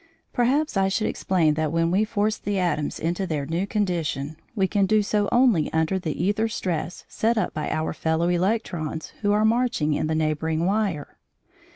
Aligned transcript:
Perhaps 0.33 0.75
I 0.77 0.87
should 0.87 1.05
explain 1.05 1.53
that 1.53 1.71
when 1.71 1.91
we 1.91 2.03
force 2.05 2.35
the 2.39 2.57
atoms 2.57 2.99
into 2.99 3.27
their 3.27 3.45
new 3.45 3.67
condition, 3.67 4.35
we 4.55 4.67
can 4.67 4.87
do 4.87 5.03
so 5.03 5.29
only 5.31 5.71
under 5.71 5.99
the 5.99 6.15
æther 6.15 6.51
stress 6.51 7.05
set 7.07 7.37
up 7.37 7.53
by 7.53 7.69
our 7.69 7.93
fellow 7.93 8.27
electrons 8.27 9.13
who 9.21 9.31
are 9.31 9.45
marching 9.45 9.93
in 9.93 10.07
the 10.07 10.15
neighbouring 10.15 10.65
wire. 10.65 11.19